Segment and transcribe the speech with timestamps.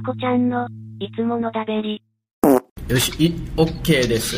[0.00, 0.68] まこちゃんの、
[1.00, 2.00] いつものだべり。
[2.86, 4.36] よし、い、OK です。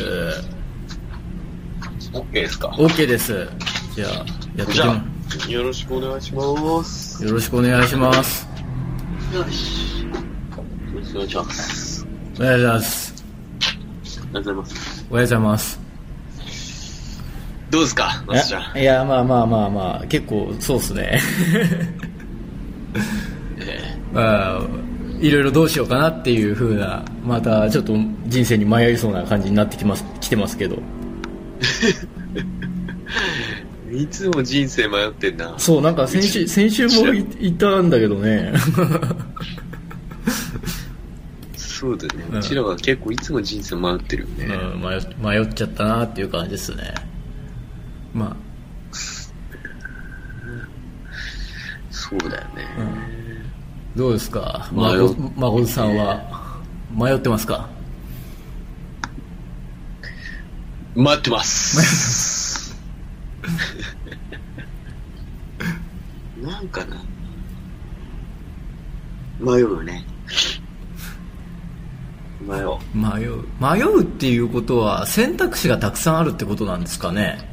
[2.14, 3.46] OK ですか OK です。
[3.94, 4.24] じゃあ、やっ
[4.56, 5.04] ていきじゃま
[5.46, 7.22] あ、よろしくお願いします。
[7.24, 8.49] よろしくお願いします。
[9.35, 10.03] よし。
[10.04, 10.08] よ
[10.94, 12.06] ろしくお願いします。
[12.38, 13.24] おはようございます。
[13.61, 15.06] ありがとうございます。
[15.11, 15.81] おはようございます。
[17.70, 18.79] どうですかマスちゃん？
[18.80, 21.20] いや、まあまあまあまあ、結構、そうっすね。
[23.59, 24.61] え まあ、
[25.20, 27.95] いろいろどうしようかなっていう風な、またちょっと
[28.27, 30.78] 人生に迷いそうな感じになってきます、来てますけど。
[33.91, 35.55] え いつも人生迷ってんな。
[35.59, 38.52] そう、なんか先週、先週もい言ったんだけどね。
[41.56, 42.25] そうだね。
[42.30, 44.55] うんうちらは結構いつも人生迷ってるよね。
[44.75, 46.95] うん、迷っ迷っちゃったなっていう感じですね。
[48.12, 48.37] まあ、
[51.91, 52.66] そうだよね。
[53.96, 54.69] どうですか？
[54.72, 56.60] 迷う孫孫さんは
[56.94, 57.69] 迷ってますか？
[60.94, 62.77] 待ってます。
[66.42, 66.96] なんかな。
[69.41, 70.05] 迷うよね。
[72.41, 72.78] 迷う。
[72.94, 77.50] 迷う迷うっていうことは選択肢がたくさんあるってことなんですかね？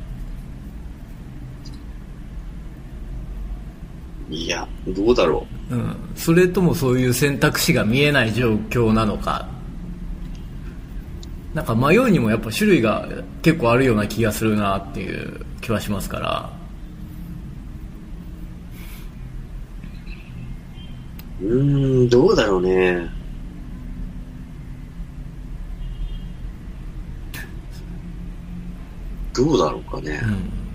[4.30, 9.48] いや、どうだろうんそれともそういう選択肢が見えない状況なのか
[11.54, 13.08] なんか迷うにもやっぱ種類が
[13.42, 16.50] 結構あるような気がするなっていう気はしますから
[21.42, 21.46] う。
[21.46, 23.10] ん、どうだろうね。
[29.34, 30.20] どうだろうかね。
[30.24, 30.67] うん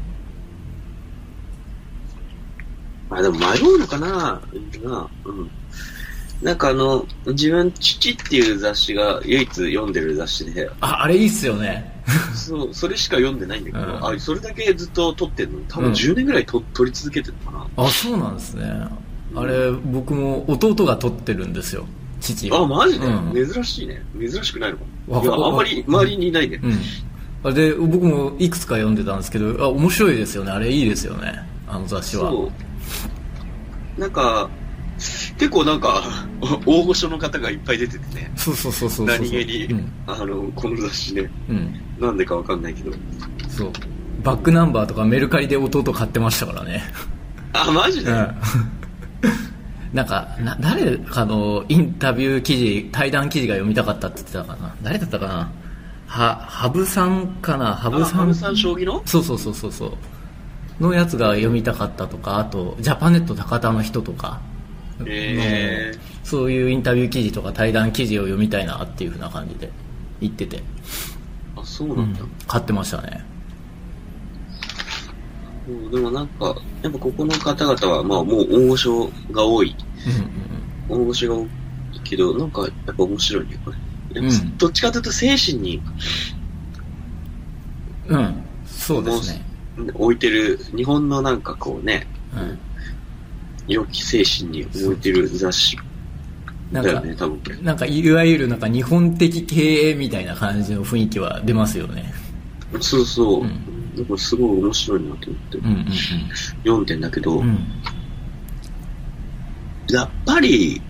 [3.15, 4.41] あ、でも迷うのかな。
[4.83, 5.51] なうん。
[6.43, 11.93] なんかあの、自分、父っていう雑誌が唯一読んでる雑誌で、ああれいいっすよね。
[12.35, 14.07] そう、それしか読んでないんだけど、うん。
[14.07, 15.61] あ、それだけずっと撮ってんの？
[15.69, 15.93] 多分うん。
[15.93, 18.65] 10年ぐらいと撮り続けてるのかな、あそうなんですね。
[19.35, 21.87] あれ僕も弟が撮ってるんですよ。
[22.21, 23.53] 父はあ、マジで、うん。
[23.53, 24.03] 珍しいね。
[24.19, 26.61] 珍しくないのかわないや、わあんまり周りにいないね。
[27.43, 27.55] うん。
[27.55, 30.51] で僕もいくつか読んでたんですけどあ面白いですよね。
[30.51, 31.41] あれいいですよね。
[31.69, 32.31] あの雑誌は。
[32.31, 32.72] そう。
[33.99, 34.49] なんか、
[35.39, 36.03] 結構なんか、
[36.67, 38.31] 大御所の方がいっぱい出ててね。
[38.37, 39.19] そうそうそうそうそう。
[39.19, 41.31] 何気に、うん、あの、この雑誌ね。
[41.49, 42.93] うん、なんでかわかんないけど。
[43.49, 43.73] そう。
[44.23, 46.83] バックナンバーとかメルカリで弟買ってましたからね。
[47.53, 48.35] あ、マジで、うん。
[49.93, 54.75] なんかな誰かのインタビュー記事対談記事が読みたかったって言ってたかな。
[54.83, 55.51] 誰だったかな？
[56.07, 57.75] は羽生さんかな？
[57.75, 59.03] 羽生さん将棋の？
[59.05, 59.93] そうそうそうそうそう
[60.83, 64.41] のやつが読みたかったとかあとジャパネット高田の人とか
[65.07, 69.71] えのそういうインタビュー記事とか対談記事を読みたいなっていうふうな感じで
[70.21, 72.21] 言ってて、ー、あ、そううなんだ。
[72.47, 73.25] 買ってましたね。
[75.69, 79.75] うんでもなんか、やっぱここの方々は、まあもう大御所が多い。
[80.89, 81.49] うんうん大御所が多い
[82.05, 83.77] けど、なんかやっぱ面白いね、これ。
[84.59, 85.81] どっちかというと精神に
[88.09, 88.45] うんうん。
[88.67, 89.52] そうですね
[89.95, 92.59] 置いてる、日本のなんかこうね、うん。
[93.69, 95.79] 良き精神に置いてる雑誌
[96.73, 97.41] なんかだよね、多分。
[97.63, 102.13] なんかいわゆるなんか日本的経営みたいな感じの雰囲気は出ますよね。
[102.81, 103.43] そうそう。
[103.43, 103.97] うん。
[103.97, 105.59] だからすごい面白いなと思って。
[105.59, 105.87] うんうん
[106.65, 107.59] 読んでんだけど、うんうん。
[109.91, 110.81] やっぱり、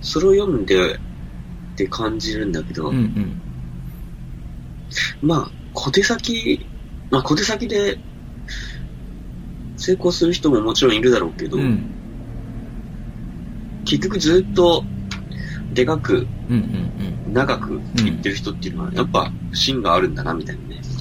[0.00, 0.98] それを読んでっ
[1.76, 3.40] て感じるんだけど、うんうん。
[5.20, 6.66] まあ、小手先、
[7.10, 7.98] まあ小手先で
[9.76, 11.84] 成功する人ももちろんいるだろうけど、うん。
[13.84, 14.82] 結局ずっと
[15.72, 16.56] でかくうん
[17.26, 20.80] うん長くいってる人っていうのは、やっぱ芯があるんだな、みたいなね。
[20.80, 20.96] うん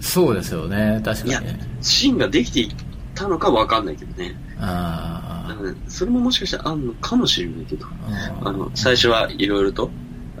[0.00, 1.00] そうですよね。
[1.04, 1.60] 確かにね。
[1.80, 2.74] 芯ができていっ
[3.14, 4.34] たのかわかんないけどね。
[4.58, 8.48] あうんそれももしかしたらあんのかもしれないけど、ー。
[8.48, 9.90] あの、最初はいろいろと、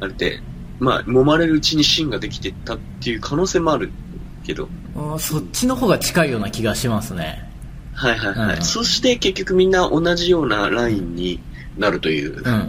[0.00, 0.40] あれで、
[0.80, 3.92] まあ、揉まれるうちに芯ができていったっていう可能性もある
[4.44, 7.48] けど、あーそっちの方が近いような気がしますね
[7.94, 8.56] はいはいはい。
[8.56, 11.38] うんそして結局みんな同じようなラインに
[11.76, 12.38] なるという。
[12.38, 12.66] うんうんうんうん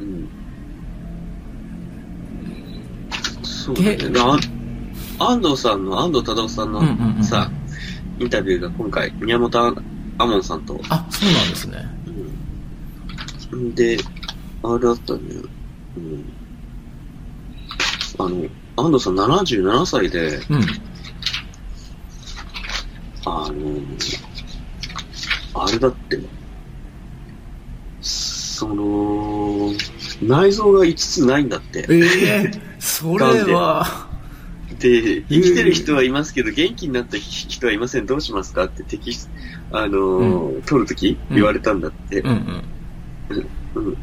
[0.00, 0.28] うん
[3.44, 3.98] そうだね。
[5.18, 6.82] あ安藤さんの、安藤忠夫さんの
[7.22, 7.50] さ、
[8.18, 9.58] インタビューが今回、宮本
[10.18, 11.86] 亞門さんと、あそうなんですね
[13.52, 13.96] うんで、
[14.62, 15.42] あれだったんだよ。
[15.96, 16.24] うん。
[18.18, 18.46] あの、
[18.76, 20.60] 安藤さん77歳で、うん
[23.26, 23.80] あの、
[25.54, 26.18] あれだって、
[28.00, 29.72] その、
[30.22, 31.86] 内臓が5つないんだって。
[31.88, 33.24] ええそれ
[33.54, 33.86] は、
[34.78, 38.06] で、生きてる人はいますけど、元気になった人はいません。
[38.06, 39.30] どうしますかってテキス
[39.70, 42.20] ト、あのー取るときうん言われたんだって。
[42.20, 42.64] うんうん。
[43.74, 43.86] うん。
[43.86, 43.96] うん、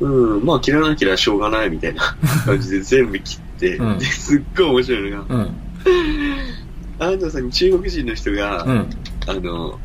[0.00, 5.56] まあ切らなきゃしょうがないみたいな 感じで全部切って、うんですっごい面白いのが、うん。
[6.98, 8.90] 安藤さんに中国人の人が、うん。
[9.26, 9.78] あの、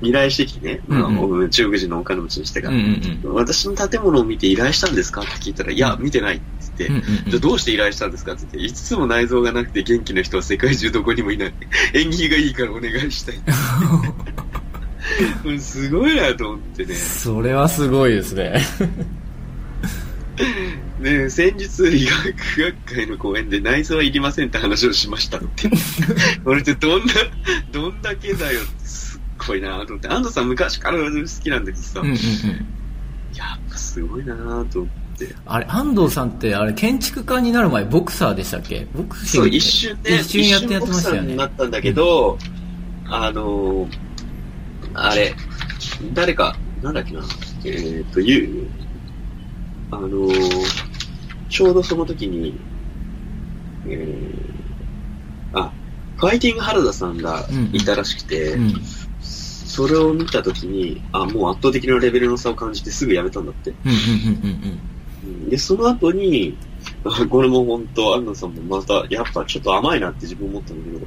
[0.00, 2.76] 依頼してきてね、うんうんまあ中国人のお金持ちの人が、うん
[3.24, 7.14] うん私の建物を見て依頼したんですかって聞いたら、いや、見てないって言って、うん。
[7.14, 11.54] うんうんじゃあどうして依頼したんですかって言って、5つも内臓がなくて元気な人は世界中どこにもいない。
[11.94, 13.36] 縁起がいいからお願いしたい。
[13.36, 13.42] こ
[14.26, 14.27] れ
[15.60, 16.94] すごいなと思ってね。
[16.94, 18.60] それはすごいですね。
[21.00, 25.70] で、先日医学学会の講演で内臓はいりませんって話をしましたって。
[26.44, 27.12] 俺ってどんな、
[27.72, 30.08] どんだけだよってすっごいなと思って。
[30.08, 32.18] 安藤さん昔から好きなんだけどさ、うんうんうん。
[33.36, 34.34] やっぱすごいな
[34.70, 35.34] と思って。
[35.46, 38.86] あれ、安藤さんって、あれ、建築家になる前、ボクサーでしたっけ？
[38.94, 41.46] ボクシンそう、グって一瞬ね、一瞬やってやってましたよね一瞬ボクサーにな。
[41.46, 42.38] ったんだけど、
[43.06, 44.07] あのー、
[44.94, 45.34] あれ、
[46.12, 47.22] 誰か、なんだっけな、
[47.64, 48.68] えっ、と、ゆ
[49.90, 50.30] あのー、
[51.48, 52.58] ちょうどその時に、
[53.86, 55.72] えー、あ、
[56.16, 58.82] ファイティング原田さんがいたらしくて、うん。
[59.20, 63.70] それを見た時に、あ、もう圧倒的なレベルの差を感じてすぐやめたんだって。
[63.70, 63.94] うんうん
[64.44, 64.80] うん
[65.48, 66.56] で、その後に、
[67.04, 70.98] あこれも本当、安藤さんもまた、やっぱちょっと甘いなって自分思ったんだ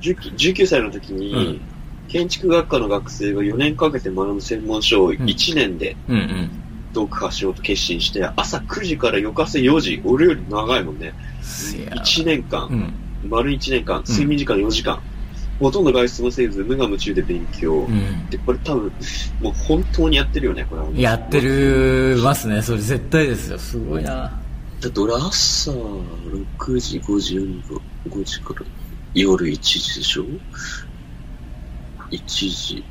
[0.00, 1.60] けど、19, 19歳の時に、うん
[2.12, 5.96] 建築学科の学生が4年かけて学ぶ専門書を1年で。
[6.94, 11.14] 読破しようと決心して、朝9時から夜風4時、俺より長いもんね。
[11.74, 12.92] いや1年間、うん。
[13.30, 15.00] 丸1年間、睡眠時間4時間、
[15.58, 17.72] ほとんど外出もせず、無我夢中で勉強。
[17.76, 18.28] うん。
[18.28, 18.92] で、これ多分、
[19.40, 20.88] もう本当にやってるよね、これは。
[20.94, 22.60] やってるますね。
[22.60, 23.58] それ絶対ですよ。
[23.58, 24.38] すごいな。
[24.82, 27.80] だって俺朝6時54分、
[28.10, 28.66] 5時から
[29.14, 30.26] 夜1時でしょ？
[32.12, 32.84] ?1 時。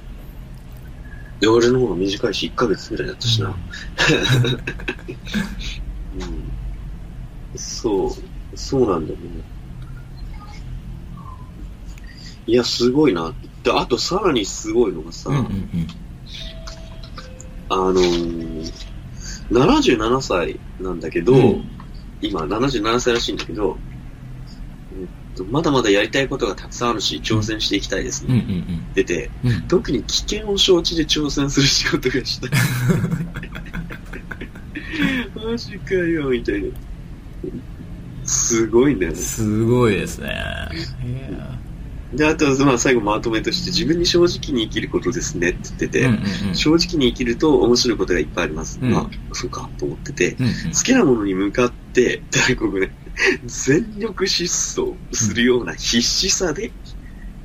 [1.40, 3.56] で、俺の方が短いし、1ヶ月ぐらいだったしな。
[6.14, 6.52] うん。
[7.56, 9.42] そう、そうなんだよね。
[12.48, 13.34] いや、すごいな。
[13.64, 15.88] で、あとさらにすごいのがさ、うんうんうん。
[17.70, 18.74] あのー、
[19.50, 21.72] 77歳なんだけど、うん
[22.24, 23.80] 今77歳らしいんだけど、
[25.44, 28.40] と、まだまだやりたいことがたくさんあるし、挑戦していきたいですうんうね。
[28.42, 29.52] ん出て、うん。
[29.52, 29.62] うん。
[29.64, 32.50] 特に危険を承知で挑戦する仕事がしたい。
[35.36, 36.70] マジかよ、みたいな。
[38.24, 39.18] すごいんだよね。
[39.18, 40.36] すごいですね。
[42.14, 46.56] で、あとは、まあ、最後まとめとして、自分に正直に生きることですねって言ってて、うんうんうん。
[46.56, 48.80] 正直に生きると面白いことがいっぱいあります。
[48.82, 52.22] うんまあ、そうか、と思ってて、うんうん好きなものに向かって、
[52.60, 52.92] ここね、
[53.46, 56.72] 全力疾走するような必死さで、っ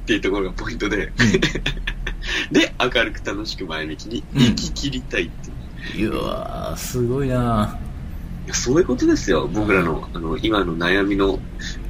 [0.06, 1.12] ていうところがポイントで、
[2.50, 6.12] で、明るく楽しく前向きに生き切りたいっていう。
[6.12, 7.78] うわーすごいな
[8.46, 11.40] いやそういうことですよ、僕らの、あの、今の悩みの、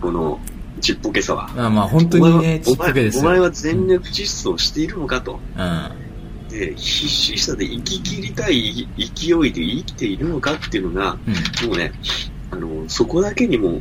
[0.00, 0.40] この、
[0.81, 1.50] ちっぽけさは。
[1.56, 3.22] あまあ本当にね、ちっぽけですよ。
[3.22, 4.22] お前お前は全力疾
[4.53, 5.41] 走しているのかと。
[5.56, 5.91] うん。
[6.48, 11.19] で、必死さで生き切りたい勢いで生きているのかっていうのが、
[11.62, 11.69] うん。
[11.69, 11.93] もうね、
[12.50, 13.81] あの、そこだけにも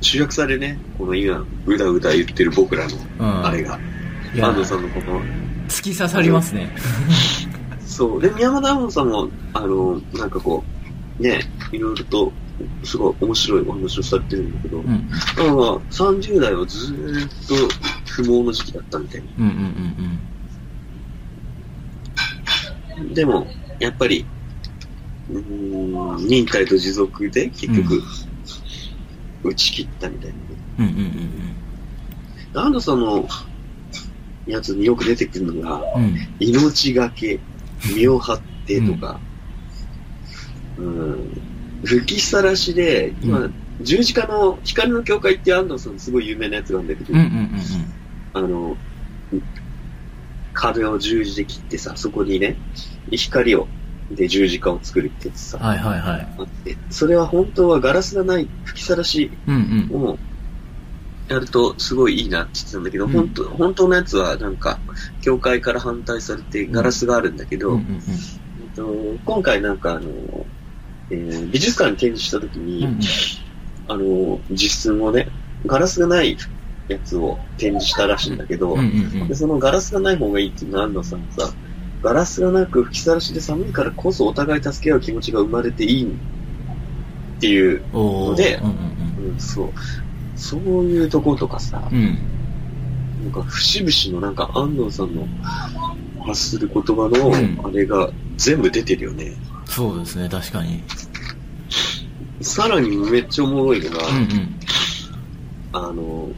[0.00, 3.46] 集約されね、この今、うだうだ言ってる僕らの、うん。
[3.46, 3.78] あれが、
[4.34, 5.20] いや安藤さんのこの、
[5.68, 6.70] 突き刺さりますね。
[7.86, 8.20] そう。
[8.22, 10.64] で、宮本亞門さんも、あの、なんかこ
[11.20, 11.40] う、ね、
[11.72, 12.32] いろいろと、
[12.84, 15.10] すごい面白いお話をされてるんだけど、うん。
[15.10, 17.54] だからまあ、30代はずーっと
[18.10, 19.50] 不毛の時期だったみたいうんうん
[22.98, 23.14] うんな。
[23.14, 23.46] でも、
[23.78, 24.26] やっぱり、
[25.30, 28.02] うーん、忍耐と持続で結局、
[29.44, 30.42] 打ち切ったみたいなね。
[30.78, 30.86] うん。
[30.86, 31.32] うんうん
[32.54, 33.26] 安藤さんの
[34.46, 36.10] やつによく出てくるのが、うんうん。
[36.10, 36.18] うん。
[36.38, 37.40] 命がけ、
[37.94, 39.18] 身を張ってとか、
[40.76, 41.42] うん、
[41.82, 47.52] 吹きさらしで、今、うん十字架の光の教会って安藤さんすごい有名なやつがあるんだけど、うんうんうん
[48.34, 48.76] あの、
[50.52, 52.56] 壁を十字で切ってさ、そこにね、
[53.10, 53.68] 光を、
[54.14, 55.64] で十字架を作るってやつさ、うん。
[55.64, 56.28] はいはいはい。
[56.38, 60.06] あって、それは本当はガラスがない吹きさらしうんうん。
[60.06, 60.18] を
[61.28, 64.80] やるとすごいいいなって言ってたんだけど、うん本当本当のやつはなんか、
[65.20, 67.84] 教会から反対されてガラスがあるんだけど、うんうん
[68.60, 70.46] えっと今回なんかあの、
[71.10, 73.00] えー美術館に展示した時に、うん。
[73.88, 75.28] あの、実寸をね、
[75.66, 76.36] ガラスがない
[76.88, 81.54] やつを展示したらしいんだけど、うんうんうんでそのガラスがない方がいいっていうのは安藤さんがさ、
[82.02, 89.72] ガラスがなく吹きさらしで寒いからこそお互い助け合う気持ちが生まれていいっていう、おーでうんうん、そう。
[90.36, 92.04] そういうとことかさ、うんうん。
[92.04, 93.24] うん。
[93.24, 95.26] なんか節々のなんか安藤さんの
[96.24, 99.36] 発する言葉のうんあれが全部出てるよね。
[99.66, 100.82] そうですね、確かに。
[102.40, 104.58] さらにめっちゃおもろいのが、うんうん。
[105.72, 106.28] あの、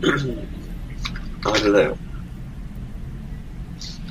[1.44, 1.96] あれだよ。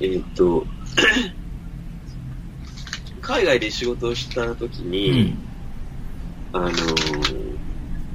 [0.01, 0.65] えーっと、
[3.21, 5.37] 海外で仕事をした時うに、ん。
[6.51, 6.71] あの、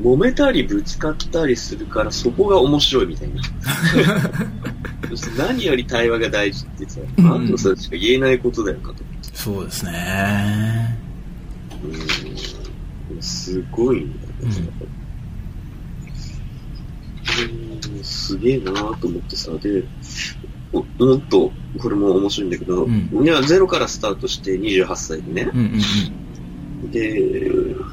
[0.00, 3.42] 揉めたりぶつかったりするからそこが面白いみたいな。
[5.10, 9.04] そして何より対話が大事ってさ、うん安藤さんしか言えないことだよかと。
[9.32, 10.98] そうですね。
[13.10, 14.68] うん、すごいんだよね。
[17.96, 19.82] うん、すげえなーと思ってさ、で、お
[20.74, 25.80] もっと、これも面白いんだけど、うんいや、ゼロからスタートして28歳でねうん、うん
[26.90, 27.22] で、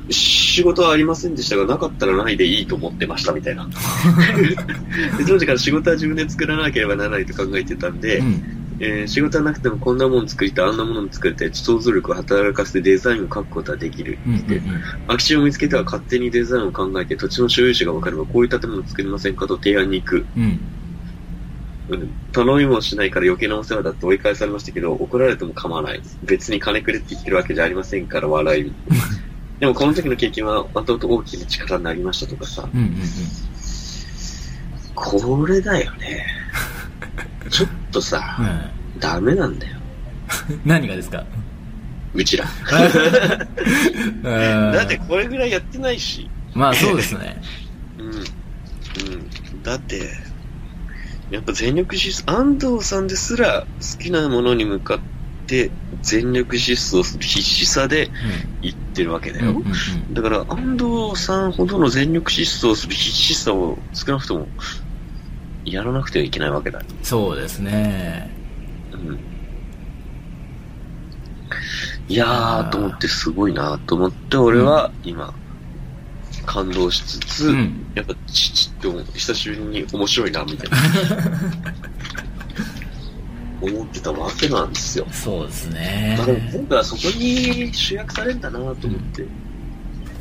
[0.09, 3.67] 仕事はありませんでしたが、なかったらないでいいと思ってましたみたいな。
[5.17, 8.25] で当時から仕事は自分で作らなければならないと考えてたんで、うん。
[8.25, 8.43] うん。
[8.79, 14.17] えー仕事はなくてもこんなもの作りたい、あんなものも作りたい、想像力を働かせてデザインを書くことはできる。
[14.25, 14.61] うんうんで
[15.07, 20.25] 空き地を見つけては勝手にデザインを考えて土地の所有者が分かればこういう建物を作りませんかと提案に行く。
[20.35, 20.59] うん。
[22.31, 26.01] 頼みもしないから余計なお世話だって追い返されましたけど、怒られても構わない。
[26.23, 28.71] 別に金くれって言ってるわけじゃありませんから笑い。
[29.59, 32.67] でもこの時の経験は後々大きな力になりましたとかさ。
[32.73, 32.93] うんうんうん。
[34.95, 36.25] これだよね。
[37.49, 38.37] ちょっとさ、
[38.99, 39.77] ダメなんだよ。
[40.49, 40.61] うん。
[40.65, 41.25] 何がですか？
[42.13, 42.45] うちら。
[44.23, 46.29] だだってこれぐらいやってないし。
[46.53, 47.41] まあそうですね。
[47.97, 48.05] うん。
[48.07, 49.63] うん。
[49.63, 50.09] だって、
[51.31, 54.99] やっぱ全力疾走、安藤さんですら好きなものに向かっ
[55.47, 55.71] て
[56.01, 58.09] 全力疾走する必死さで
[58.61, 59.61] 言ってるわけだよ。
[60.11, 64.47] だから安藤さんほどの全力疾走する必死さを少なくとも
[65.63, 66.85] やらなくてはいけないわけだよ。
[67.01, 68.29] そうですね。
[68.91, 69.19] うん。
[72.09, 75.33] いやーと思ってすごいなと思って俺は今
[76.51, 77.85] 感動しつつ、うん。
[77.95, 80.77] やっぱ父っても久しぶりに面白いなみたいな
[83.61, 85.07] 思ってたわけなんですよ。
[85.11, 86.27] そうですねまあ。
[86.27, 89.25] でも今回はそこに主役されるんだなと思って。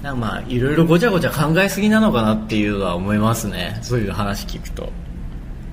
[0.02, 3.80] なんかまあ、いろいろごちゃごちゃ考えすぎなのかなっていうのは思いますね。
[3.82, 4.92] そういう話聞くと。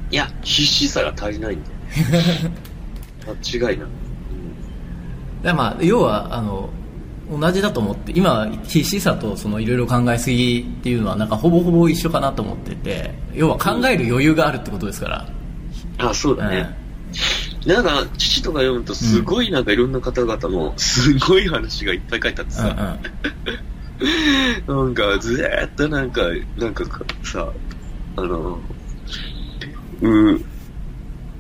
[0.09, 2.51] いや、必死さが足りないんだよね。
[3.53, 3.89] 間違いなく。
[5.43, 6.71] だまあ、要は、あの、
[7.29, 15.27] 同じだと思って、今、必死さとそのいろいろ考えすぎっていうのはなんかほぼほぼ一緒かなと思ってて、要は考える余裕があるってことですから。
[15.98, 16.75] あ、そうだね。
[17.65, 22.67] なんか、父とか読むとすごいなんかいろんな方々のすごい話がいっぱい書いてあってうん。
[22.67, 22.75] うん
[24.65, 26.22] さ、なんかずーっとなんか、
[26.57, 26.86] なんか
[27.24, 27.51] さ、
[28.15, 28.60] あの、
[30.01, 30.41] う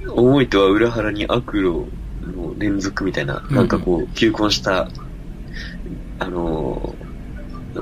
[0.09, 1.85] 思いとは裏腹に悪路
[2.35, 4.89] の連続みたいな、うんなんかこう、求婚した、
[6.19, 6.97] あの、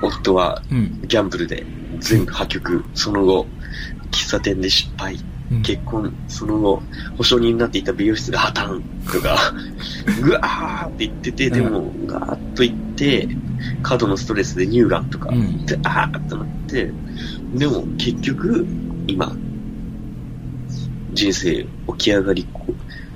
[0.02, 0.62] 夫は。
[1.08, 1.68] ギャンブルで
[2.00, 3.48] 全部破局、その後、
[4.12, 5.20] 喫茶店で失敗、
[5.52, 5.62] うん。
[5.62, 6.84] 結婚、その後、
[7.18, 8.82] 保証人になっていた美容室が破綻。
[9.12, 9.38] とか、
[10.22, 13.30] ぐわーって言ってて、でも、ガーッと言って、
[13.82, 15.66] 過度のストレスで乳がんとか、うん。
[15.66, 16.92] で、あーってなって、
[17.54, 18.68] でも結局、
[19.08, 19.36] 今、
[21.14, 22.46] 人生起き上がり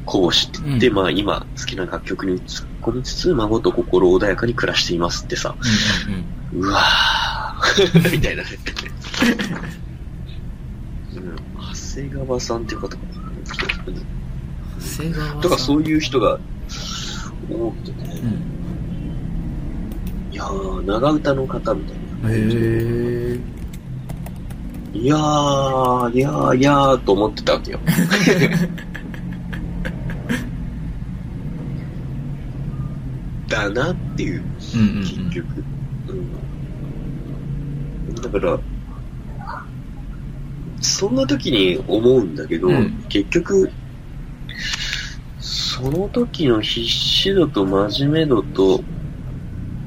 [0.10, 5.56] ここうしてうんまあ今、好きな楽曲に突っ込みつつ、孫と心穏やかに暮らしていますってさ、
[6.08, 8.50] うんうんうわー みたいなね。
[11.16, 11.36] うん、
[11.76, 13.02] 長谷川さんっていう方かな。
[14.80, 15.42] 長谷川さん。
[15.42, 16.40] とかそういう人が
[17.52, 18.22] 多くてね。
[20.30, 20.34] うん。
[20.34, 22.32] いやー、長唄の方みたいな。
[22.32, 23.40] へえ。
[24.92, 27.80] いやー、いやー、いやーと思ってたわけよ。
[33.50, 34.44] だなっていう、
[34.76, 35.66] うんうん結局。
[36.08, 36.14] う
[38.12, 38.22] ん。
[38.22, 38.60] だから、
[40.82, 43.72] そんな時に思うんだけど、うん結局、
[45.40, 48.84] その時の必死度と真面目度と、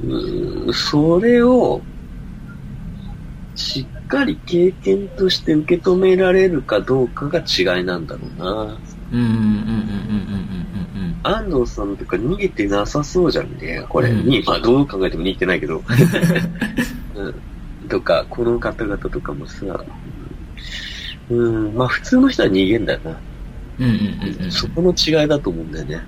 [0.03, 1.83] うーそれを、
[3.55, 8.81] しっかり経験として受け止められるかどうかが違いなんだろうな。
[9.13, 9.21] うん。
[9.21, 10.92] うんうんうんうんうんうん
[11.23, 14.11] 安藤さんとか逃げてなさそうじゃんね、これ。
[14.11, 15.83] うんにまあどう考えても逃げてないけど。
[17.15, 17.29] う
[17.85, 17.89] ん。
[17.89, 19.85] とか、この方々とかもさ、
[21.31, 23.17] うん、まあ普通の人は逃げんだよな。
[23.79, 23.85] うん。
[23.85, 23.99] うんうん
[24.39, 24.51] うんうん。
[24.51, 26.03] そこの違いだと思うんだよね。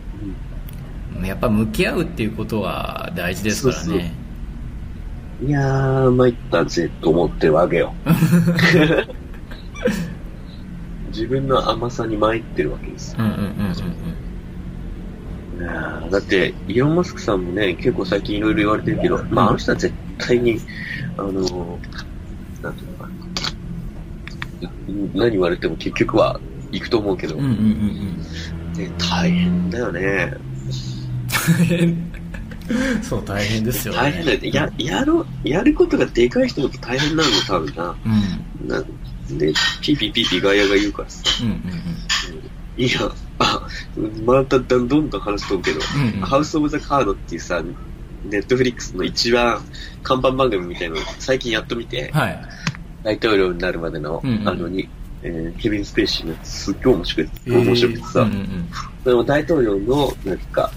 [1.23, 4.12] やっぱ向き合うっていうことは大事ですからね
[5.47, 7.94] いやー、参ったぜと思ってるわけよ。
[11.11, 13.18] 自分の甘さに参ってるわけですよ。
[13.21, 14.24] うんうんうん
[15.59, 20.61] だって、イーロン・マスクさんもね、結構最近いろいろ言われてるけど、まあ、あの人は絶対に、
[21.17, 22.05] あのー
[22.63, 24.71] なんていうのかな。
[25.15, 26.41] 何言われても結局は
[26.73, 30.35] 行くと思うけど、うんうんうんうんね大変だよね。
[31.31, 32.13] 大変
[33.03, 34.51] そう大変ですよね大変だよね。
[34.53, 37.95] や、やろ、やることがでかい人だと大変なの、多分な。
[38.05, 38.09] う
[38.67, 38.85] んなん
[39.39, 41.23] で、ピーピーピーピーガヤが言うからさ。
[41.43, 41.61] うんうん
[42.77, 43.15] いや、あ、
[44.25, 46.27] またどんどん話飛ぶけど、うんうん。
[46.27, 47.63] ハウス・オブ・ザ・カードっていうさ、
[48.25, 49.63] ネットフリックスの一番
[50.03, 52.41] 看板番組みたいなの最近やっと見て、はい。
[53.03, 54.49] 大統領になるまでの、うんうん。
[54.49, 54.89] あのに、
[55.23, 58.69] えーケビン・スペーシーのすっごい面白い、面白くてさ、うんうん
[59.05, 60.71] それも大統領の、なんか、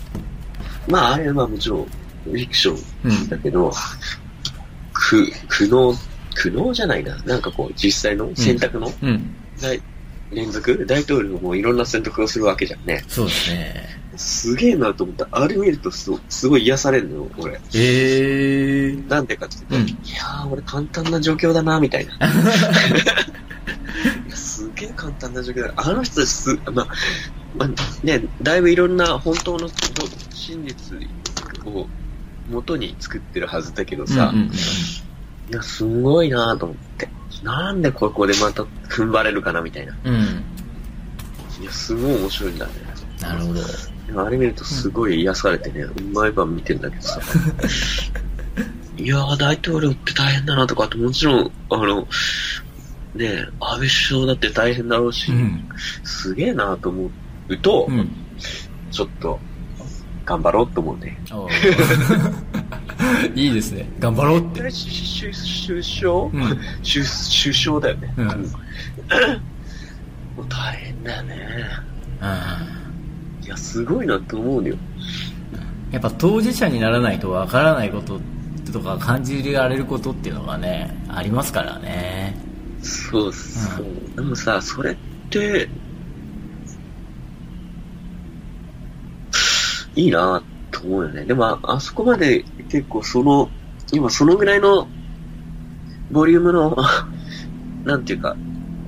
[0.90, 1.86] まああれはまあもちろん
[2.26, 3.72] フィクショうんンだけど、
[4.92, 5.96] く、苦悩、
[6.36, 7.16] 苦悩じゃないな。
[7.24, 9.10] なんかこう、実際の選択の、うん。
[9.10, 9.36] うん。
[9.62, 9.82] 大
[10.32, 10.86] 連続？
[10.86, 13.04] 大統領もいろんな選択をするわけじゃんね。
[13.08, 15.28] そうですねすげえなと思った。
[15.32, 17.54] あれ見るとすごすごい癒されるのよ、俺。
[17.54, 22.14] ええー、なんでかっていうと、うんいやー、俺簡単な状況だな、みたいな。
[24.34, 25.74] すげえ簡単な状況だ。
[25.76, 26.88] あの人す、まあ、
[27.58, 27.70] まあ、
[28.04, 29.70] ね、だいぶいろんな本当の
[30.34, 30.98] 真実
[31.66, 31.88] を
[32.50, 34.52] 元に作ってるはずだけどさ、うんうんうん
[35.50, 37.08] いや、すごいなと思って。
[37.48, 39.96] なんでここでまた踏ん張れるかな、みたいな。
[40.04, 40.44] うん
[41.62, 42.74] いや、すごい面白いんだね。
[43.22, 43.62] なるほど
[44.26, 47.22] あれ見るとすごい癒されてね、毎晩見てんだけどさ。
[49.00, 52.02] いやー、大統領って大変だなとかって、もちろん、あの、
[53.16, 55.70] ねえ、安倍首相だって大変だろうし、うん
[56.04, 57.10] すげえなと思
[57.48, 58.10] うと、うん
[58.92, 59.40] ちょっと、
[60.26, 61.18] 頑張ろうと思うね。
[63.36, 63.90] いいですね。
[64.00, 64.62] 頑張ろうって。
[64.62, 65.34] 首首
[65.68, 66.14] 首相？
[66.26, 66.58] うん。
[66.84, 68.14] 首首相だよね。
[68.18, 68.28] うん。
[68.28, 68.34] も
[70.44, 71.36] う大変だよね。
[72.22, 72.66] あ
[73.44, 74.76] いや、すごいなと思うのよ。
[75.90, 78.20] ーやっぱ当事者にならないとわからないこと
[78.72, 82.36] とか感じられることっていうのがねありますからね。
[82.82, 83.86] そうそう。
[84.16, 84.96] でもさ、それっ
[85.30, 85.70] て、
[89.96, 91.26] いいなと思うよね。
[91.26, 93.50] でもあ、あそこまで結構その、
[93.92, 94.88] 今そのぐらいの
[96.12, 96.76] ボリュームの、
[97.86, 98.36] なんていうか、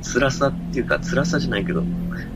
[0.01, 1.83] 辛さっていうか、辛さじゃないけど、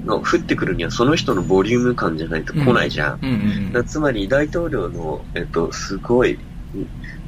[0.06, 3.20] の降ってくるにはその人のボリューム感じゃないと来ないじゃん。
[3.22, 3.36] うんう
[3.70, 6.38] んだつまり大統領の、えっと、すごい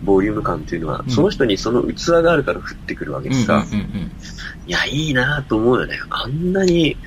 [0.04, 4.12] ボリューム感っていうのは、うんその人にその器があるから降ってくるわけうんでさ、うんうん
[4.68, 6.00] いや、いいなと思うよね。
[6.10, 6.98] あんなに、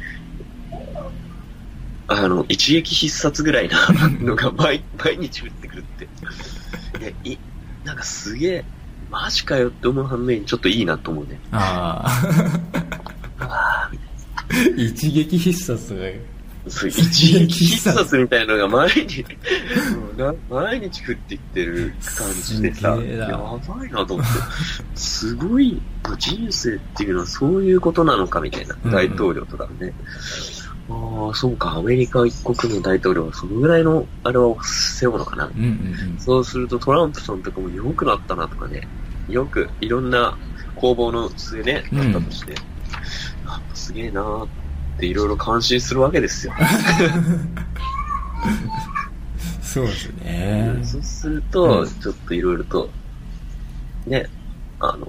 [2.08, 3.86] あの、一撃必殺ぐらいな
[4.20, 6.08] のが 毎毎日降ってくるって。
[7.00, 7.38] いや、い、
[7.84, 8.64] なんかすげえ、
[9.10, 11.38] マジかよって思う反面、ちょっといいなと思うね。
[11.52, 12.04] あ
[13.38, 13.90] あ
[14.76, 16.00] 一撃必殺が
[16.70, 19.24] そう一一撃撃必殺みたいなのが毎日、
[20.50, 24.32] 毎日降ってきてる感じでさ、やばいなと思って、
[24.94, 25.80] すごい、
[26.18, 29.92] 人生っていうのはそういうことなのかみたいな、うん大統領とかね。
[30.90, 35.46] ああ、そうか、アメリカ一国の大統領はそのぐらいの、あれを背負うのかな。
[35.46, 38.87] うんうんそうするとトランプさんとかも良くなったなとかね、
[39.29, 40.37] よくいろんな
[40.77, 42.12] 攻防の末ね、うん。
[42.12, 42.55] なったとして、
[43.46, 44.48] あすげえなーっ
[44.98, 46.55] ていろいろ感心するわけですよ。
[46.59, 47.79] うん
[49.68, 50.81] そうですね。
[50.83, 51.87] そうすると、うん。
[51.87, 52.88] ちょっといろいろと、
[54.07, 54.27] ね、
[54.81, 55.07] あの、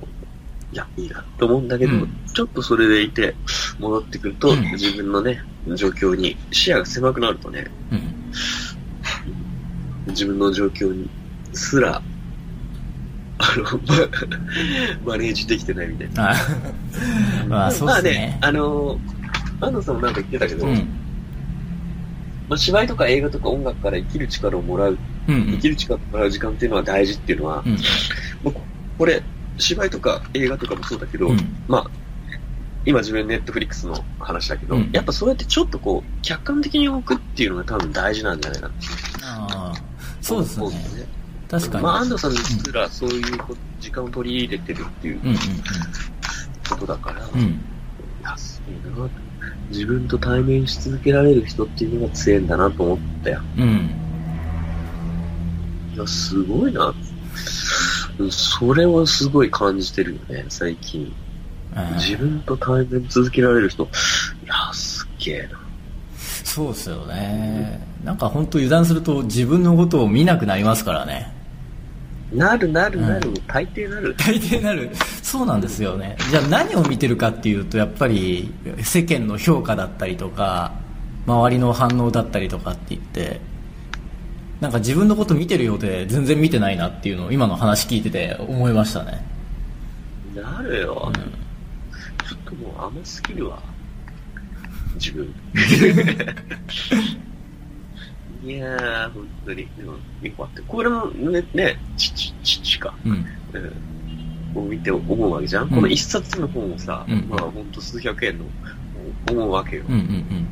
[0.71, 2.09] いや、いいなと思うんだけど、うん。
[2.33, 3.35] ちょっとそれでいて、
[3.79, 4.61] 戻ってくると、うん。
[4.73, 5.41] 自分のね、
[5.75, 8.01] 状況に、視野が狭くなるとね、うん。
[10.11, 11.09] 自分の状況に
[11.53, 12.01] すら、
[13.39, 13.63] あの、
[15.05, 16.31] マ マネージできてないみたいな。
[16.31, 16.35] あ
[17.47, 18.37] まあそうですね。
[18.41, 18.99] まあね、あの、
[19.61, 20.75] 安藤さんもなんか言ってたけど、うん。
[22.49, 27.77] まあ、芝居とか映画とか音楽から生きる力をもらう、うん生きる力をもらう時間っていうのは大事っていうのは、うん。
[28.97, 29.21] これ、
[29.59, 31.37] 芝居とか映画とかもそうだけど、うん。
[31.67, 31.91] まあ、
[32.85, 34.89] 今自分ネットフリックスの話だけど、うん。
[34.91, 38.87] やっぱそうやってちょっとこう、客観的に置くっていうのが多分大事なんじゃないかなって
[39.23, 39.73] ああ
[40.21, 40.65] そうですね。
[40.65, 40.71] よ
[41.49, 41.83] 確かに。
[41.83, 45.35] まあ、安藤さんですらそういうこ時間を取り入れてるっていううんうん
[46.69, 47.39] ことだから、いうん。
[47.39, 47.59] うん
[48.23, 48.95] や、すげえな。
[48.95, 49.09] と
[49.69, 53.41] 自分と対面し続けられる人っていうのが強いんだなと思ったよ。
[53.57, 53.91] うん。
[55.93, 56.87] いや、すごいな。
[56.87, 57.08] うん
[58.31, 61.13] それをすごい感じてるよね、最近。
[61.95, 63.83] 自分と対面続けられる人。
[63.83, 63.87] い
[64.47, 65.59] や、すっげえな。
[66.49, 71.31] そそうですよね、なんか本当油断すると自分のことを見なくなりますからね
[72.33, 74.15] なるなるなる、うん大抵なる。
[74.17, 74.89] 大抵なる
[75.21, 78.53] そうなんですよねじゃあ何を見てるかっていうとやっぱり
[78.83, 80.73] 世間の評価だったりとか
[81.25, 83.39] 周りの反応だったりとかって言って
[84.61, 89.23] なんか自分のこと見てるようで全然見てないなっていうのを今の話聞いてて思いましたね
[90.35, 91.11] なるよ。
[92.27, 93.59] ちょっともう甘すぎるわ。
[94.95, 95.25] 自分。
[98.45, 99.67] いやー、本当に。
[99.77, 100.61] でも、よかった。
[100.61, 102.93] これもね、ね、父、父か。
[103.05, 103.11] うん
[103.53, 103.73] うん。
[104.55, 108.45] を見て思うわけじゃん、んこの一冊の本をさ、うんまあほんと数百円の
[109.29, 109.83] 思うわけよ。
[109.87, 110.47] うんうんうん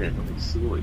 [0.00, 0.82] ね、なんかすごい、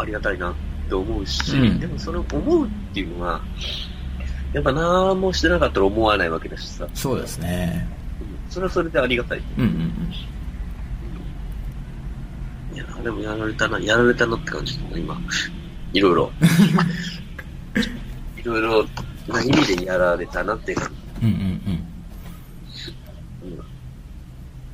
[0.00, 0.54] ありがたいなっ
[0.88, 1.80] て思うし、うん。
[1.80, 3.40] でもそれを思うっていうのは、
[4.52, 7.86] やっぱ何もしてなかったら思わないわけだしさ、そうですね。
[8.20, 8.50] うん。
[8.50, 9.38] それはそれでありがたい。
[9.38, 9.60] う。
[9.60, 9.92] んうん
[12.74, 15.20] いや、でもやられたな、やられたなって感じだな、今。
[15.92, 16.32] いろいろ。
[18.38, 18.86] いろいろ
[19.26, 21.26] な意味でやられたなって感じ。
[21.26, 21.48] うんうんうん。
[23.50, 23.58] うん。
[23.58, 23.78] うん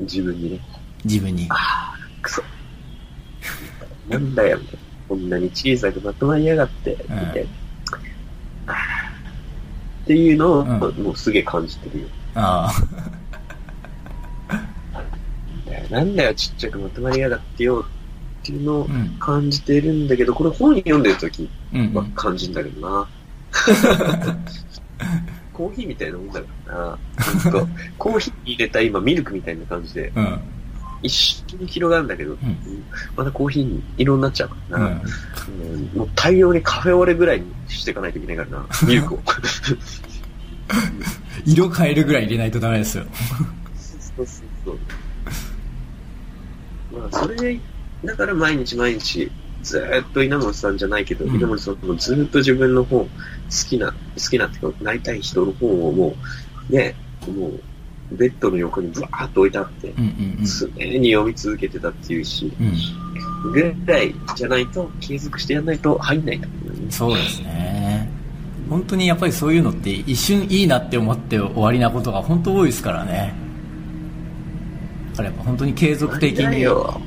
[0.00, 0.60] 自分にね、
[1.04, 1.48] 自分に。
[2.20, 2.42] クソ。
[4.08, 7.46] なんだよ、みたいなこんなに小さくまとまりやがって、みたい
[8.66, 8.74] な。
[10.04, 10.68] っていうのを、うん
[11.02, 12.08] もうすげえ感じてるよ。
[12.34, 12.70] あ
[15.90, 17.84] なんだよ、ちっちゃくまとまりやがってよ
[18.42, 18.88] っていうのを
[19.18, 23.08] 感じてるんだけど、これ本読んでる時うんうんは感じんだけどな。
[25.52, 26.98] コーヒーみたいなもんだからな。
[27.96, 30.40] コーヒー入れた今ミルクみたいな感じで、うん
[31.04, 32.38] 一瞬に広がるんだけど、ん
[33.14, 34.86] またコーヒーに色になっちゃうからな。
[34.86, 35.04] うんうん
[35.94, 39.20] もう大量にカフェオレぐらいにしていかないといけないからな、ミルクを。
[41.44, 43.04] 色変えるぐらい入れないとダメですよ
[44.16, 44.78] そうそうそう。
[46.98, 47.60] まあ、それで、
[48.04, 49.30] だから毎日毎日、
[49.62, 53.10] ずーっと稲森さんじゃないけど、うん稲森さんもずーっと自分の本、好
[53.68, 53.96] きな、好
[54.30, 56.16] きなっていうか、なりたい人の本をも
[56.70, 56.94] う、ね、
[57.26, 57.60] もう、
[58.14, 60.66] ベッドの横にブワーっと置いてあって、うんうんうん常
[60.98, 62.74] に読み続けてたっていうし、うん
[63.52, 66.90] ぐらいじゃないと、継続してやんないと入んないんだけどね。
[66.90, 68.08] そうですね
[68.68, 73.34] 本当にやっぱりそういうのって一瞬いいなって思って終わりなことが本当多いですからね
[75.10, 77.00] だからやっぱ本当に継続的によ。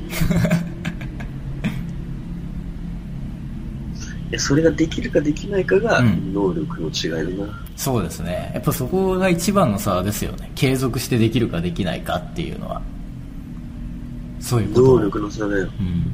[4.29, 7.66] いや、それができるかできないかがうん能力の違いだな。
[7.77, 12.81] そうですねやっぱそこが一番の差ですよね継続してできるかできないかっていうのは
[14.39, 15.63] そういうこと能力の差だよ。
[15.79, 16.13] うん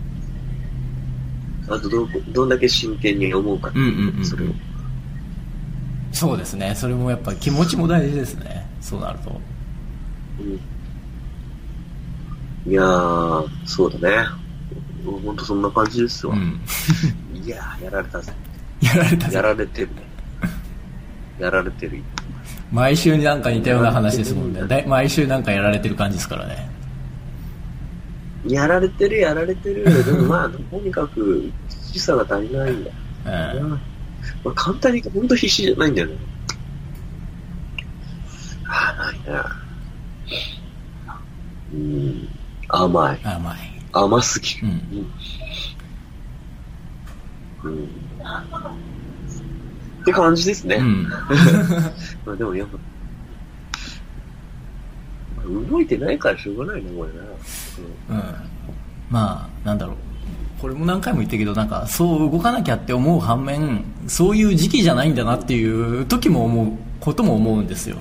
[1.66, 4.50] あとど、どんだけ真剣に思うかううんうんうんそれを。
[6.12, 9.32] そうですねそれもやっぱ気持ちも大事ですねそうなると
[10.40, 10.60] うん
[12.72, 14.26] いやー、そうだね。
[15.04, 16.34] もうほんとそんな感じですわ。
[16.34, 16.62] うん
[17.44, 18.32] いやー、やられたぜ。
[18.82, 20.13] やられたやられてるね。
[21.40, 22.04] やられてる。
[22.72, 26.68] 毎週なんか似たような話ですもんね毎週なんかやられてる感じですからね
[28.48, 29.86] やられてる、やられてる。
[30.04, 32.96] でもまあ、とにかく、必死さが足りないんだよ。
[33.26, 33.80] うんま
[34.46, 36.18] あ、簡単に言うと本当必死じゃないんだよね。
[38.68, 39.62] ああ、ないな。
[41.74, 42.30] うん、
[42.68, 43.20] 甘い。
[43.24, 43.58] 甘い
[43.94, 44.68] 甘すぎる。
[44.68, 44.72] うん
[47.64, 47.90] うん。
[50.04, 50.12] うん。
[50.12, 50.76] って感じですね。
[50.76, 51.04] うん
[52.26, 52.78] まあでもやっぱ、
[55.38, 58.20] まあ動いてないからしょうがないね、これな。
[58.20, 58.54] うん
[59.10, 59.96] まあなんだろう
[60.60, 66.68] これも何回も言ったけどなんかそう動かなきゃって思う反面そういう時期じゃないんだなっていう時も思う
[67.00, 67.98] ことも思うんですよ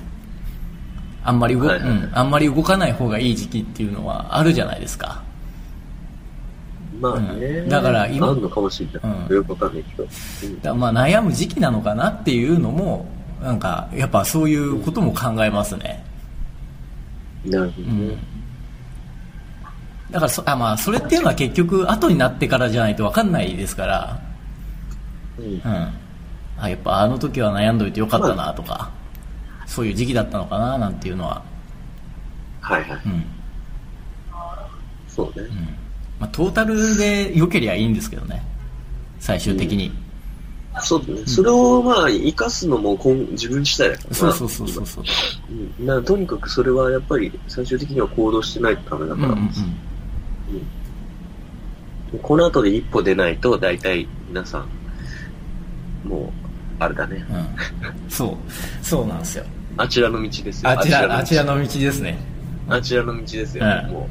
[1.24, 5.22] あんまり動,、はいはいはいうん、あんまり動かない方がいい時期っていうのはあるじゃないですか
[7.02, 7.46] まあね。
[7.46, 9.12] うんだから今あんのかもしれない。
[9.28, 10.04] うんよくわかんないけど。
[10.04, 13.06] うんだまあ悩む時期なのかなっていうのも
[13.42, 16.04] なんかやっぱそういうことも考えますね、
[17.44, 18.16] なるほどね。
[20.10, 24.20] だからそあ、まあ、それっていうのは結局後になってからじゃないと分かんないですから
[25.38, 25.62] うんうん、
[26.58, 28.90] あやっぱあの時は悩んどいてよかったなとか、
[29.66, 31.42] そういう時期だったのかななんていうのは、
[32.60, 33.00] はいはい。
[33.06, 33.24] うん
[35.08, 35.46] そうね。
[35.46, 35.81] うん
[36.22, 38.44] まあ、トータルで良けりゃいいんですけどね。
[39.18, 39.90] 最終的に、
[40.80, 41.26] そうだね。
[41.26, 44.14] それをまあ、生かすのも今自分次第だからな。
[44.14, 45.04] そうそうそうそうそう。
[45.80, 45.84] うん。
[45.84, 49.40] なとにかくそれはやっぱり最終的には行動してないとダメだから、うんうん
[52.12, 52.20] うん。
[52.20, 54.64] この後で一歩出ないと大体皆さ
[56.04, 56.30] ん、もう、
[56.78, 57.26] あれだね。
[57.28, 58.08] うん。
[58.08, 58.36] そう。
[58.80, 59.44] そうなんですよ。
[59.76, 60.70] あちらの道ですよ。
[60.70, 61.26] あちらあ道。
[61.26, 62.16] ちらの道ですね。
[62.68, 63.64] あちらの道ですよ。
[63.64, 63.92] うん。
[63.92, 64.08] も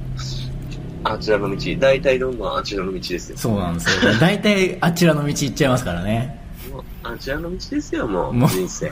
[1.03, 1.57] あちらの道。
[1.79, 3.37] 大体どんどんあちらの道ですよ。
[3.37, 6.39] そうなんですよ大体あちらの道行っちゃいますからね
[6.71, 8.33] もうあちらの道ですよ、もう。
[8.33, 8.91] もう人生。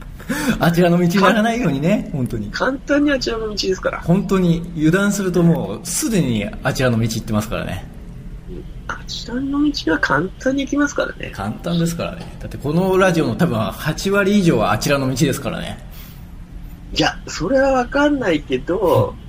[0.60, 4.00] あちらの道にならないようにね本当に簡単にあちらの道ですから。
[4.00, 7.88] 本当に油断するともうすでにあちらの道行ってますからね
[8.88, 11.30] あちらの道は簡単に行きますからね。
[11.34, 15.88] 簡単ですからねだってこのラジオの多分8割以上はあちらの道ですからね
[16.94, 19.27] いや、それはわかんないけど、うん、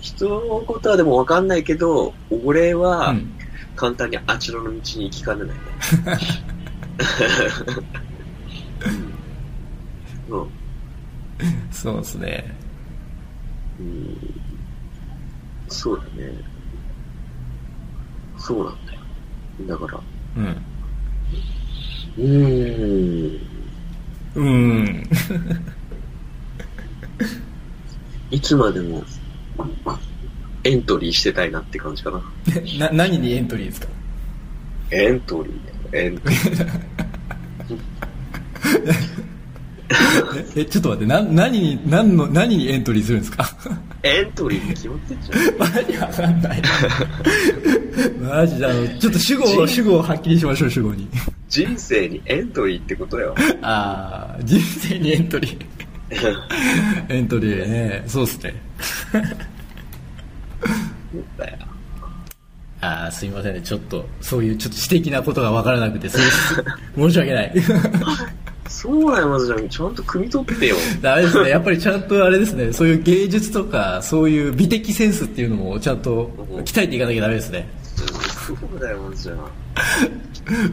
[0.00, 2.12] 人のことはでもわかんないけど、
[2.44, 3.32] 俺はうん
[3.74, 5.54] 簡単にあちらの道に行きかねないね。
[10.28, 10.46] うん
[11.70, 12.54] そうですね
[13.80, 14.16] うん
[15.68, 16.32] そうだね。
[18.38, 19.00] そうなんだよ。
[19.80, 20.00] だから、
[20.36, 20.56] うん
[22.18, 23.40] うーん。
[24.34, 25.02] うーん
[28.30, 29.02] いつまでも
[30.64, 32.22] エントリーしてたいなって感じかな。
[32.78, 33.88] な何にエントリーですか？
[34.90, 36.70] エントリーエントリー。
[40.56, 43.44] ええちょっと待ってな何に何の何にエントリーするんですか？
[44.02, 45.58] エントリーって決まってんじゃん。
[45.58, 46.62] マジわかんない
[48.20, 51.08] マジであのちょっと主語を主語をはっきりしましょう主語に
[51.48, 53.34] 人生にエントリーってことよ。
[53.62, 55.56] ああ人生にエントリー
[57.08, 58.54] エントリーねそうっすね。
[62.82, 63.62] ああすいませんね。
[63.62, 66.18] ちょっとそういうちょっと知的なことがわからなくてす
[66.98, 67.52] 申し訳ない。
[68.68, 69.68] そうだよ、まずじゃん。
[69.68, 70.76] ちゃんと汲み取ってよ。
[71.00, 71.50] ダメですね。
[71.50, 72.72] やっぱりちゃんとあれですね。
[72.72, 76.32] そういう芸術とかそういう美的センスっていうのもちゃんと
[76.64, 77.68] 鍛えていかなきゃダメですね。
[78.44, 79.38] そうだよ、まずじゃん。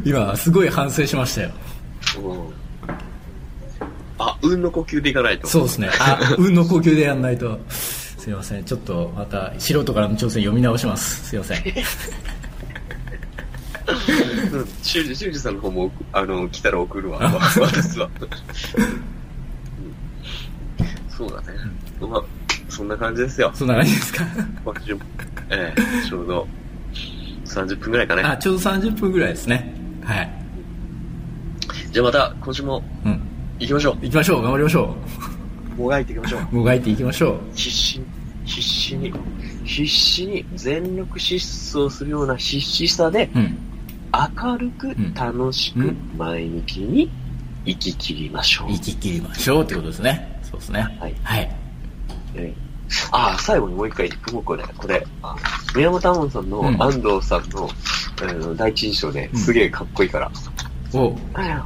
[0.04, 1.52] 今すごい反省しましたよ。
[2.24, 2.60] うん。
[4.18, 5.48] あ、運の呼吸でいかないと。
[5.48, 5.90] そうですね。
[6.00, 7.60] あ運の呼吸でやんないと
[8.20, 11.64] すいませんちょっとまた素人からの挑戦読み直しますすいません
[14.54, 14.66] うん。
[14.84, 17.20] 修二、修二さんの方も、あの、来たら送るわ。
[17.60, 18.08] 私は。
[18.08, 18.30] うん
[21.10, 21.48] そうだね。
[22.00, 22.24] まあ、
[22.70, 23.52] そんな感じですよ。
[23.54, 24.24] そんな感じですか？
[25.50, 26.48] ええちょうど
[27.46, 28.22] 30分ぐらいかね。
[28.24, 30.32] あちょうど30分ぐらいですねはい
[31.92, 33.20] じゃあまた今週もうん
[33.60, 35.29] 行きましょ行きましょう頑張りましょう。
[35.80, 36.48] もがいていきましょう。
[36.52, 37.40] うもがいていきましょう。
[37.56, 38.06] 必死に、
[38.46, 39.14] 必死に、
[39.64, 43.58] 必死に全力疾走するような必死さで、うん。
[44.12, 45.98] 明るくん楽しくうん。
[46.18, 47.10] 前向きに
[47.66, 48.74] 生き切りましょう。
[48.74, 50.40] 生き切りましょうってことですね。
[50.44, 50.82] そうですね。
[51.00, 51.16] はい。
[51.24, 51.56] はい。
[52.36, 52.70] ええ。
[53.12, 55.36] ああ、最後にもう一回、もうこれ、これ、あ
[55.76, 56.82] 宮本亞門さんのうん。
[56.82, 57.70] 安藤さんの、
[58.22, 59.40] あの第一印象でうん。
[59.40, 60.32] すげえかっこいいから。
[60.94, 61.16] お。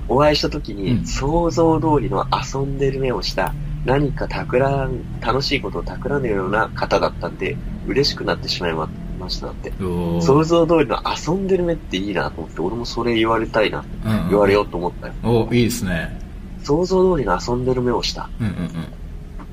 [0.10, 1.06] お会いした時に、うん。
[1.06, 3.54] 想像通りの遊んでる目をした、
[3.86, 8.88] 何か企ん、楽しいことを企んでるような方だったんで、嬉しくなってしまいま
[9.30, 9.72] したって。
[9.84, 15.13] お想像通りの遊んでる目っていいなと思って、俺もそれ言われたいな、うん言われようと思ったよ。
[15.24, 16.17] おいいですね
[16.63, 18.69] 想像通りの遊んでる目をしたうんうん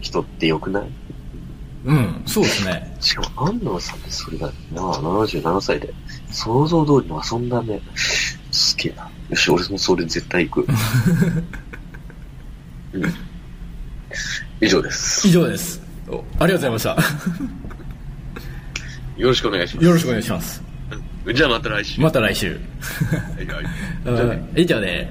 [0.01, 0.91] 人ってよくない？
[1.85, 5.93] うんうんそうですねしかも安藤さんってそれだよな、77歳で。
[6.31, 7.81] 想像通りの遊んだ目。
[8.53, 9.11] すげえな。
[9.31, 10.69] よし、俺もそれ絶対行く。
[12.95, 13.15] うん。
[14.61, 15.27] 以上です。
[15.27, 15.81] 以上です。
[16.09, 16.25] お。
[16.39, 17.03] ありがとうございまし
[19.17, 20.63] よろしくお願いしまた よろしくお願いします。
[21.27, 21.33] す。
[21.33, 22.01] じゃあまた来週。
[22.01, 22.49] また来週。
[22.49, 23.65] はいはい。
[24.07, 25.09] あ以上で